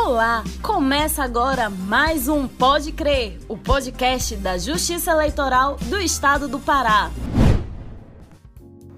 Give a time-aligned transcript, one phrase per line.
[0.00, 0.44] Olá!
[0.62, 7.10] Começa agora mais um Pode Crer, o podcast da Justiça Eleitoral do Estado do Pará.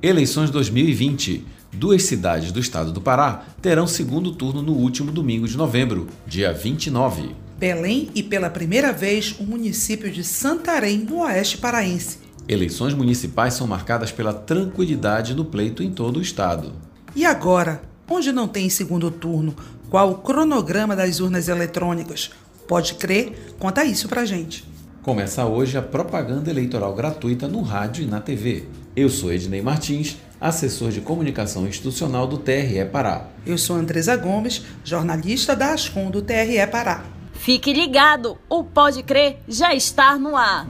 [0.03, 1.47] Eleições 2020.
[1.73, 6.53] Duas cidades do estado do Pará terão segundo turno no último domingo de novembro, dia
[6.53, 7.35] 29.
[7.59, 12.19] Belém e pela primeira vez o município de Santarém, no oeste paraense.
[12.47, 16.73] Eleições municipais são marcadas pela tranquilidade no pleito em todo o estado.
[17.17, 19.57] E agora, onde não tem segundo turno,
[19.91, 22.31] qual o cronograma das urnas eletrônicas?
[22.69, 23.55] Pode crer?
[23.59, 24.65] Conta isso pra gente.
[25.03, 28.67] Começa hoje a propaganda eleitoral gratuita no rádio e na TV.
[28.95, 33.27] Eu sou Ednei Martins, assessor de comunicação institucional do TRE Pará.
[33.45, 37.05] Eu sou Andresa Gomes, jornalista da Ascom do TRE Pará.
[37.33, 40.69] Fique ligado, o Pode Crer já está no ar.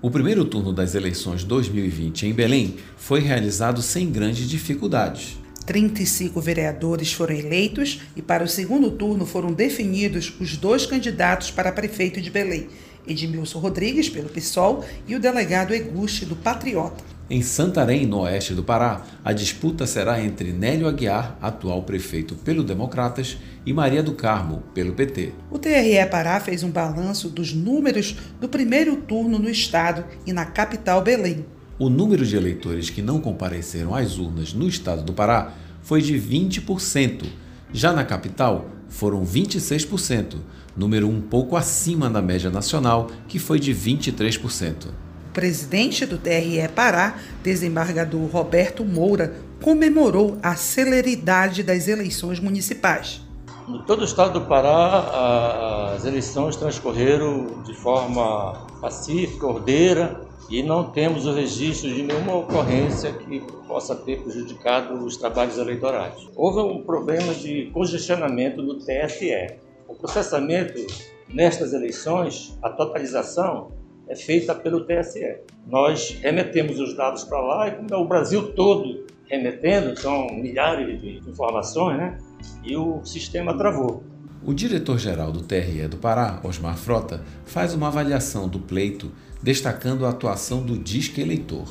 [0.00, 5.40] O primeiro turno das eleições 2020 em Belém foi realizado sem grandes dificuldades.
[5.66, 11.72] 35 vereadores foram eleitos e para o segundo turno foram definidos os dois candidatos para
[11.72, 12.68] prefeito de Belém,
[13.06, 17.02] Edmilson Rodrigues, pelo PSOL, e o delegado Eguste, do Patriota.
[17.28, 22.64] Em Santarém, no oeste do Pará, a disputa será entre Nélio Aguiar, atual prefeito pelo
[22.64, 25.32] Democratas, e Maria do Carmo, pelo PT.
[25.48, 30.44] O TRE Pará fez um balanço dos números do primeiro turno no estado e na
[30.44, 31.44] capital Belém.
[31.80, 36.12] O número de eleitores que não compareceram às urnas no estado do Pará foi de
[36.12, 37.24] 20%.
[37.72, 40.34] Já na capital, foram 26%,
[40.76, 44.88] número um pouco acima da média nacional, que foi de 23%.
[44.88, 53.22] O presidente do TRE Pará, desembargador Roberto Moura, comemorou a celeridade das eleições municipais.
[53.66, 60.90] Em todo o estado do Pará, as eleições transcorreram de forma pacífica, ordeira, e não
[60.90, 66.28] temos o registro de nenhuma ocorrência que possa ter prejudicado os trabalhos eleitorais.
[66.34, 69.58] Houve um problema de congestionamento no TSE.
[69.86, 70.84] O processamento
[71.28, 73.70] nestas eleições, a totalização,
[74.08, 75.38] é feita pelo TSE.
[75.68, 81.00] Nós remetemos os dados para lá e como é o Brasil todo remetendo, são milhares
[81.00, 82.18] de informações, né?
[82.64, 84.02] E o sistema travou.
[84.42, 89.12] O diretor-geral do TRE do Pará, Osmar Frota, faz uma avaliação do pleito,
[89.42, 91.68] destacando a atuação do Disque Eleitor.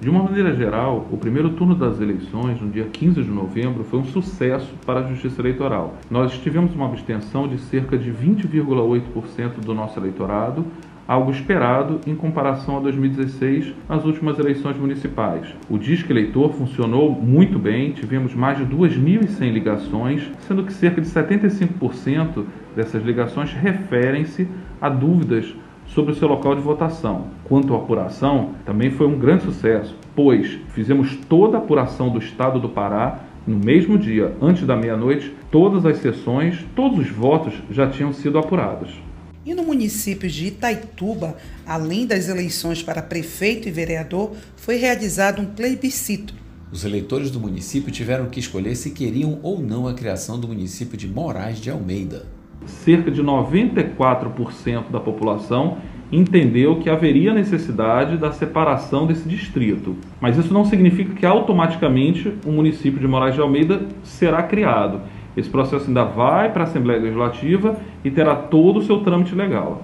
[0.00, 3.98] De uma maneira geral, o primeiro turno das eleições, no dia 15 de novembro, foi
[3.98, 5.96] um sucesso para a Justiça Eleitoral.
[6.08, 10.64] Nós tivemos uma abstenção de cerca de 20,8% do nosso eleitorado,
[11.06, 15.54] algo esperado em comparação a 2016, as últimas eleições municipais.
[15.68, 21.06] O Disque Eleitor funcionou muito bem, tivemos mais de 2.100 ligações, sendo que cerca de
[21.06, 22.44] 75%
[22.74, 24.48] dessas ligações referem-se
[24.80, 25.54] a dúvidas
[25.86, 27.26] sobre o seu local de votação.
[27.44, 32.58] Quanto à apuração, também foi um grande sucesso, pois fizemos toda a apuração do estado
[32.58, 37.86] do Pará no mesmo dia, antes da meia-noite, todas as sessões, todos os votos já
[37.86, 38.98] tinham sido apurados.
[39.46, 45.44] E no município de Itaituba, além das eleições para prefeito e vereador, foi realizado um
[45.44, 46.34] plebiscito.
[46.72, 50.96] Os eleitores do município tiveram que escolher se queriam ou não a criação do município
[50.96, 52.26] de Moraes de Almeida.
[52.64, 55.76] Cerca de 94% da população
[56.10, 59.94] entendeu que haveria necessidade da separação desse distrito.
[60.20, 65.02] Mas isso não significa que automaticamente o município de Moraes de Almeida será criado.
[65.36, 69.82] Esse processo ainda vai para a Assembleia Legislativa e terá todo o seu trâmite legal.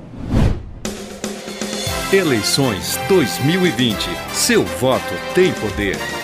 [2.12, 4.10] Eleições 2020.
[4.32, 6.19] Seu voto tem poder.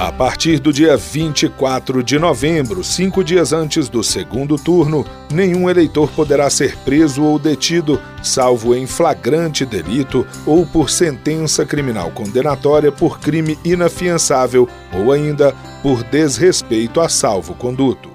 [0.00, 6.10] A partir do dia 24 de novembro, cinco dias antes do segundo turno, nenhum eleitor
[6.12, 13.20] poderá ser preso ou detido, salvo em flagrante delito ou por sentença criminal condenatória por
[13.20, 18.10] crime inafiançável ou ainda por desrespeito a salvo-conduto.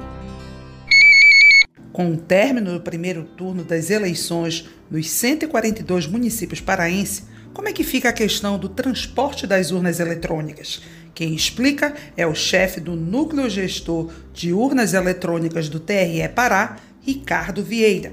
[1.94, 7.86] Com o término do primeiro turno das eleições nos 142 municípios paraenses, como é que
[7.86, 10.81] fica a questão do transporte das urnas eletrônicas?
[11.13, 17.63] Quem explica é o chefe do Núcleo Gestor de Urnas Eletrônicas do TRE Pará, Ricardo
[17.63, 18.12] Vieira.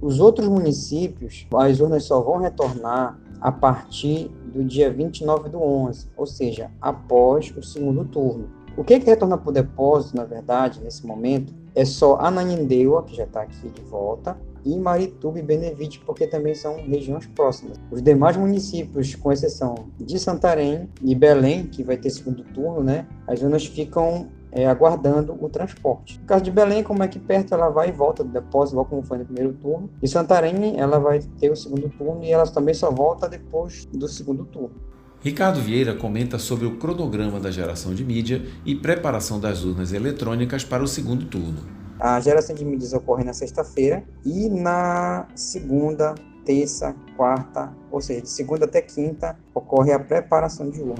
[0.00, 6.06] Os outros municípios, as urnas só vão retornar a partir do dia 29 do 11,
[6.16, 8.48] ou seja, após o segundo turno.
[8.76, 13.02] O que, é que retorna para o depósito, na verdade, nesse momento, é só Ananindeua,
[13.02, 17.78] que já está aqui de volta, e Marituba e Benevite, porque também são regiões próximas.
[17.90, 23.06] Os demais municípios, com exceção de Santarém e Belém, que vai ter segundo turno, né,
[23.26, 26.18] as zonas ficam é, aguardando o transporte.
[26.20, 28.86] No caso de Belém, como é que perto ela vai e volta do depósito, igual
[28.86, 29.90] como foi no primeiro turno.
[30.00, 34.06] E Santarém, ela vai ter o segundo turno e ela também só volta depois do
[34.06, 34.74] segundo turno.
[35.20, 40.64] Ricardo Vieira comenta sobre o cronograma da geração de mídia e preparação das urnas eletrônicas
[40.64, 41.83] para o segundo turno.
[42.04, 46.14] A geração de mídias ocorre na sexta-feira e na segunda,
[46.44, 50.98] terça, quarta, ou seja, de segunda até quinta, ocorre a preparação de urnas.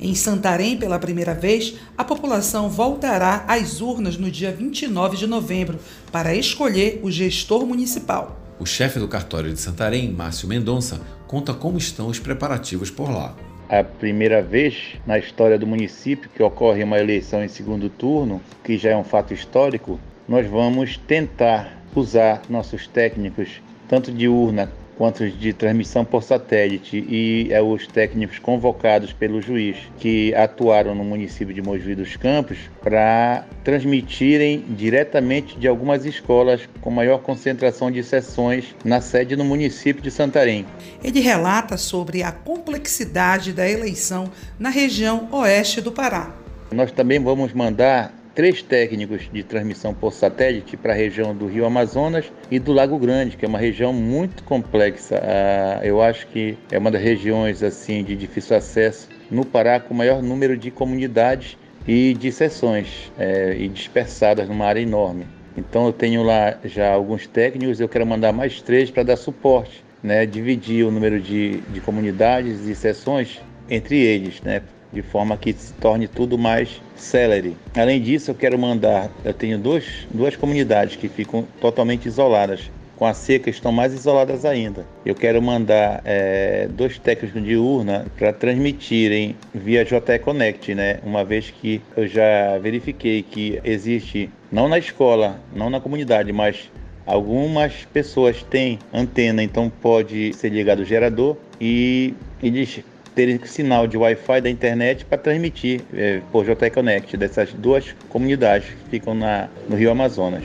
[0.00, 5.78] Em Santarém, pela primeira vez, a população voltará às urnas no dia 29 de novembro
[6.10, 8.40] para escolher o gestor municipal.
[8.58, 13.36] O chefe do cartório de Santarém, Márcio Mendonça, conta como estão os preparativos por lá.
[13.72, 18.76] A primeira vez na história do município que ocorre uma eleição em segundo turno, que
[18.76, 25.30] já é um fato histórico, nós vamos tentar usar nossos técnicos, tanto de urna quanto
[25.30, 31.54] de transmissão por satélite e é, os técnicos convocados pelo juiz que atuaram no município
[31.54, 38.74] de Mojuí dos Campos para transmitirem diretamente de algumas escolas com maior concentração de sessões
[38.84, 40.66] na sede no município de Santarém.
[41.02, 46.36] Ele relata sobre a complexidade da eleição na região oeste do Pará.
[46.70, 51.64] Nós também vamos mandar três técnicos de transmissão por satélite para a região do Rio
[51.64, 55.20] Amazonas e do Lago Grande, que é uma região muito complexa.
[55.22, 59.94] Ah, eu acho que é uma das regiões assim de difícil acesso no Pará com
[59.94, 61.56] o maior número de comunidades
[61.86, 65.26] e de seções é, e dispersadas numa área enorme.
[65.56, 69.84] Então eu tenho lá já alguns técnicos, eu quero mandar mais três para dar suporte,
[70.02, 75.52] né, dividir o número de, de comunidades e seções entre eles, né, de forma que
[75.52, 77.56] se torne tudo mais celery.
[77.74, 82.70] Além disso, eu quero mandar, eu tenho dois, duas comunidades que ficam totalmente isoladas.
[82.96, 84.84] Com a seca estão mais isoladas ainda.
[85.06, 90.98] Eu quero mandar é, dois técnicos de urna para transmitirem via JE Connect, né?
[91.02, 96.70] Uma vez que eu já verifiquei que existe, não na escola, não na comunidade, mas
[97.06, 102.12] algumas pessoas têm antena, então pode ser ligado o gerador e
[102.42, 102.84] eles
[103.26, 108.68] ter sinal de Wi-Fi da internet para transmitir é, por JT Connect dessas duas comunidades
[108.68, 110.44] que ficam na, no Rio Amazonas.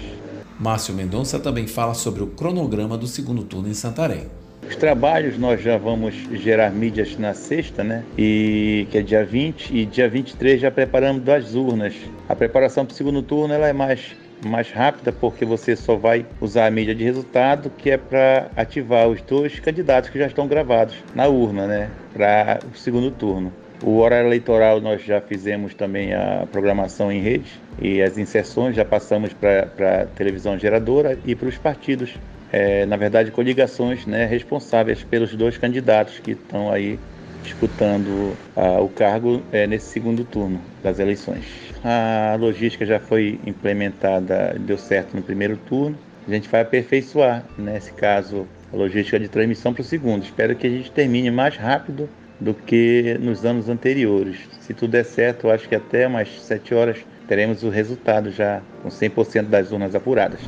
[0.59, 4.27] Márcio Mendonça também fala sobre o cronograma do segundo turno em Santarém.
[4.67, 8.03] Os trabalhos nós já vamos gerar mídias na sexta, né?
[8.17, 11.93] E que é dia 20 e dia 23 já preparamos das urnas.
[12.27, 14.15] A preparação para o segundo turno ela é mais
[14.47, 19.07] mais rápida porque você só vai usar a mídia de resultado que é para ativar
[19.07, 23.51] os dois candidatos que já estão gravados na urna, né, para o segundo turno.
[23.83, 28.85] O horário eleitoral nós já fizemos também a programação em rede e as inserções já
[28.85, 32.15] passamos para a televisão geradora e para os partidos.
[32.51, 36.97] É, na verdade, coligações né, responsáveis pelos dois candidatos que estão aí
[37.45, 41.45] disputando uh, o cargo é, nesse segundo turno das eleições.
[41.83, 45.97] A logística já foi implementada, deu certo no primeiro turno.
[46.27, 50.23] A gente vai aperfeiçoar, nesse caso, a logística de transmissão para o segundo.
[50.23, 52.09] Espero que a gente termine mais rápido
[52.39, 54.37] do que nos anos anteriores.
[54.59, 58.61] Se tudo der certo, eu acho que até umas 7 horas teremos o resultado já
[58.81, 60.39] com 100% das urnas apuradas.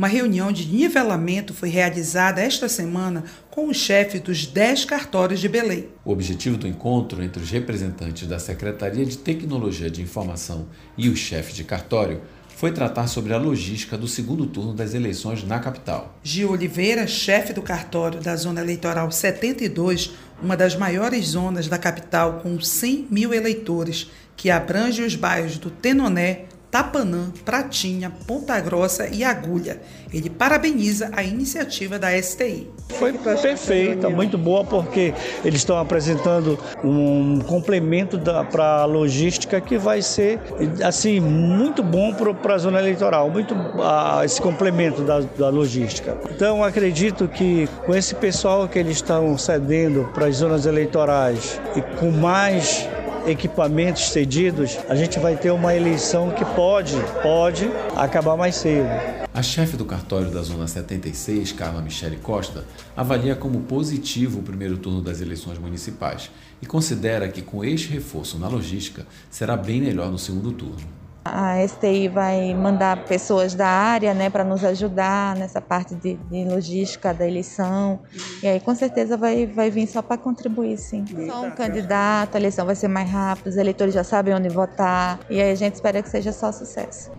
[0.00, 5.46] Uma reunião de nivelamento foi realizada esta semana com o chefe dos 10 cartórios de
[5.46, 5.88] Belém.
[6.02, 11.14] O objetivo do encontro entre os representantes da Secretaria de Tecnologia de Informação e o
[11.14, 12.22] chefe de cartório
[12.56, 16.18] foi tratar sobre a logística do segundo turno das eleições na capital.
[16.22, 22.40] Gil Oliveira, chefe do cartório da Zona Eleitoral 72, uma das maiores zonas da capital
[22.42, 29.24] com 100 mil eleitores, que abrange os bairros do Tenoné, Tapanã, Pratinha, Ponta Grossa e
[29.24, 29.80] Agulha.
[30.12, 32.68] Ele parabeniza a iniciativa da STI.
[32.90, 35.12] Foi perfeita, muito boa, porque
[35.44, 40.40] eles estão apresentando um complemento para a logística que vai ser
[40.84, 46.16] assim muito bom para a zona eleitoral, muito uh, esse complemento da, da logística.
[46.30, 51.82] Então acredito que com esse pessoal que eles estão cedendo para as zonas eleitorais e
[51.98, 52.88] com mais
[53.26, 58.88] equipamentos cedidos, a gente vai ter uma eleição que pode, pode acabar mais cedo.
[59.32, 62.64] A chefe do cartório da Zona 76, Carla Michele Costa,
[62.96, 68.38] avalia como positivo o primeiro turno das eleições municipais e considera que com este reforço
[68.38, 70.99] na logística será bem melhor no segundo turno.
[71.24, 76.44] A STI vai mandar pessoas da área né, para nos ajudar nessa parte de, de,
[76.44, 78.00] logística da eleição.
[78.42, 81.04] E aí, com certeza, vai, vai vir só para contribuir, sim.
[81.26, 85.20] Só um candidato, a eleição vai ser mais rápida, os eleitores já sabem onde votar.
[85.28, 87.10] E aí, a gente espera que seja só sucesso.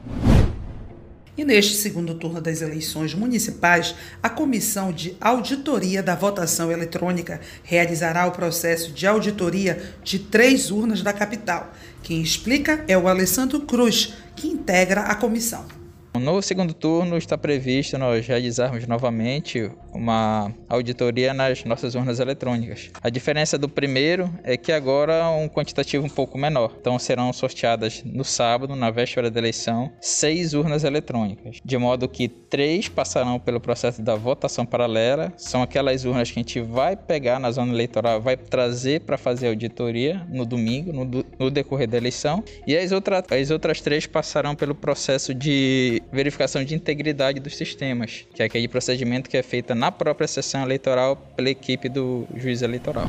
[1.38, 8.28] E neste segundo turno das eleições municipais, a Comissão de Auditoria da Votação Eletrônica realizará
[8.28, 11.74] o processo de auditoria de três urnas da capital.
[12.04, 15.81] Quem explica é o Alessandro Cruz, que integra a comissão.
[16.13, 22.89] No segundo turno está previsto nós realizarmos novamente uma auditoria nas nossas urnas eletrônicas.
[23.01, 26.75] A diferença do primeiro é que agora é um quantitativo um pouco menor.
[26.80, 32.27] Então serão sorteadas no sábado, na véspera da eleição, seis urnas eletrônicas, de modo que
[32.27, 35.32] três passarão pelo processo da votação paralela.
[35.38, 39.48] São aquelas urnas que a gente vai pegar na zona eleitoral, vai trazer para fazer
[39.48, 44.56] auditoria no domingo, no, no decorrer da eleição, e as, outra, as outras três passarão
[44.56, 49.75] pelo processo de verificação de integridade dos sistemas, que é aquele procedimento que é feito
[49.75, 53.08] na própria sessão eleitoral pela equipe do juiz eleitoral.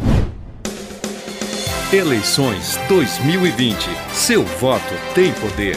[1.92, 3.76] Eleições 2020.
[4.14, 5.76] Seu voto tem poder.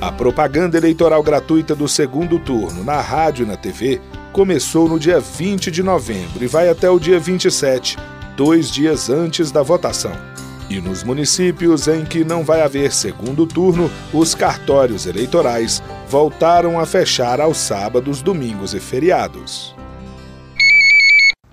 [0.00, 4.00] A propaganda eleitoral gratuita do segundo turno na rádio e na TV
[4.32, 7.96] começou no dia 20 de novembro e vai até o dia 27,
[8.36, 10.35] dois dias antes da votação.
[10.68, 16.84] E nos municípios em que não vai haver segundo turno, os cartórios eleitorais voltaram a
[16.84, 19.76] fechar aos sábados, domingos e feriados.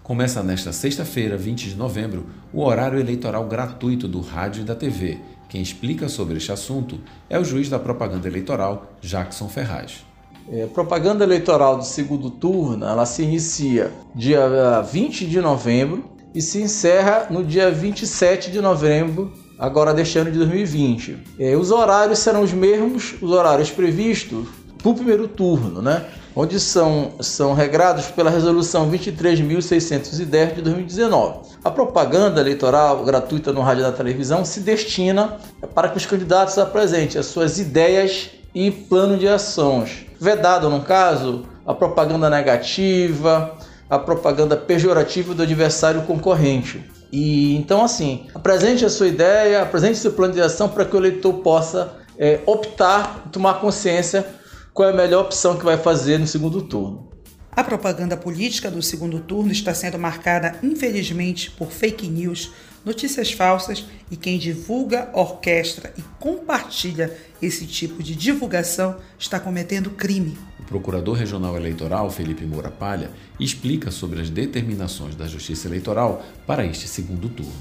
[0.01, 5.19] Começa nesta sexta-feira, 20 de novembro, o horário eleitoral gratuito do rádio e da TV.
[5.47, 10.03] Quem explica sobre este assunto é o juiz da propaganda eleitoral, Jackson Ferraz.
[10.51, 16.61] É, propaganda eleitoral do segundo turno, ela se inicia dia 20 de novembro e se
[16.61, 21.17] encerra no dia 27 de novembro, agora deste ano de 2020.
[21.39, 24.47] É, os horários serão os mesmos, os horários previstos
[24.77, 26.05] para o primeiro turno, né?
[26.35, 31.53] onde são, são regrados pela Resolução 23.610 de 2019.
[31.63, 35.37] A propaganda eleitoral gratuita no rádio e na televisão se destina
[35.73, 40.05] para que os candidatos apresentem as suas ideias e plano de ações.
[40.19, 43.55] Vedado, no caso, a propaganda negativa,
[43.89, 46.83] a propaganda pejorativa do adversário concorrente.
[47.11, 50.99] E então assim, apresente a sua ideia, apresente seu plano de ação para que o
[50.99, 54.25] eleitor possa é, optar, tomar consciência
[54.73, 57.13] qual é a melhor opção que vai fazer no segundo turno.
[57.51, 62.51] A propaganda política do segundo turno está sendo marcada, infelizmente, por fake news,
[62.83, 70.35] notícias falsas e quem divulga, orquestra e compartilha esse tipo de divulgação está cometendo crime.
[70.63, 76.65] O procurador regional eleitoral, Felipe Moura Palha, explica sobre as determinações da Justiça Eleitoral para
[76.65, 77.51] este segundo turno.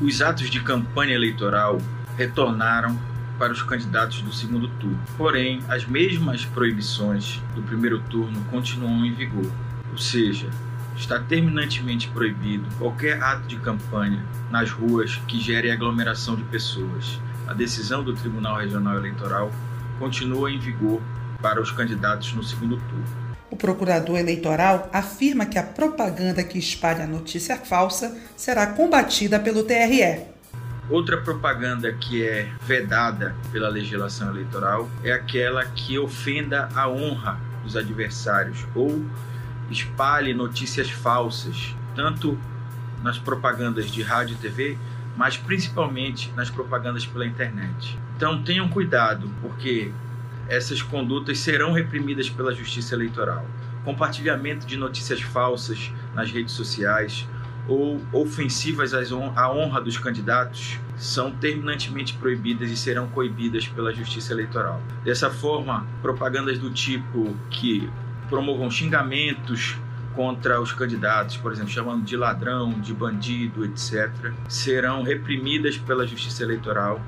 [0.00, 1.78] Os atos de campanha eleitoral
[2.18, 2.98] retornaram
[3.38, 4.98] para os candidatos do segundo turno.
[5.16, 9.50] Porém, as mesmas proibições do primeiro turno continuam em vigor,
[9.92, 10.50] ou seja,
[10.96, 17.20] está terminantemente proibido qualquer ato de campanha nas ruas que gere aglomeração de pessoas.
[17.46, 19.52] A decisão do Tribunal Regional Eleitoral
[20.00, 21.00] continua em vigor
[21.40, 23.26] para os candidatos no segundo turno.
[23.50, 30.26] O procurador eleitoral afirma que a propaganda que espalha notícia falsa será combatida pelo TRE.
[30.88, 37.76] Outra propaganda que é vedada pela legislação eleitoral é aquela que ofenda a honra dos
[37.76, 39.04] adversários ou
[39.70, 42.38] espalhe notícias falsas, tanto
[43.02, 44.78] nas propagandas de rádio e TV,
[45.16, 47.98] mas principalmente nas propagandas pela internet.
[48.16, 49.90] Então tenham cuidado, porque
[50.48, 53.46] essas condutas serão reprimidas pela Justiça Eleitoral.
[53.84, 57.26] Compartilhamento de notícias falsas nas redes sociais,
[57.68, 64.80] ou ofensivas à honra dos candidatos são terminantemente proibidas e serão coibidas pela Justiça Eleitoral.
[65.04, 67.90] Dessa forma, propagandas do tipo que
[68.28, 69.76] promovam xingamentos
[70.14, 76.42] contra os candidatos, por exemplo, chamando de ladrão, de bandido, etc., serão reprimidas pela Justiça
[76.42, 77.00] Eleitoral.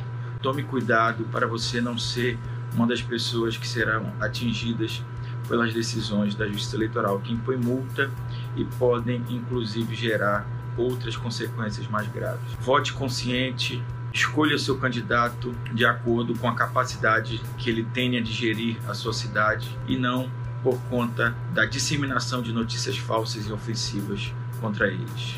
[0.43, 2.39] Tome cuidado para você não ser
[2.75, 5.03] uma das pessoas que serão atingidas
[5.49, 8.11] pelas decisões da Justiça Eleitoral, que impõe multa
[8.57, 10.47] e podem inclusive gerar
[10.77, 12.53] outras consequências mais graves.
[12.61, 13.83] Vote consciente,
[14.13, 19.13] escolha seu candidato de acordo com a capacidade que ele tenha de gerir a sua
[19.13, 20.31] cidade e não
[20.63, 25.37] por conta da disseminação de notícias falsas e ofensivas contra eles.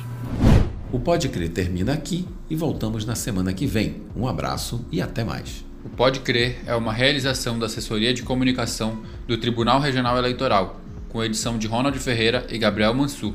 [0.92, 4.02] O Pode Crer termina aqui e voltamos na semana que vem.
[4.16, 5.69] Um abraço e até mais.
[5.84, 11.24] O Pode Crer é uma realização da Assessoria de Comunicação do Tribunal Regional Eleitoral, com
[11.24, 13.32] edição de Ronald Ferreira e Gabriel Mansur.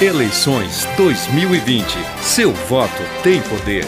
[0.00, 1.84] Eleições 2020.
[2.22, 3.84] Seu voto tem poder.